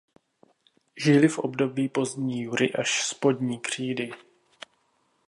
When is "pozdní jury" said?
1.89-2.73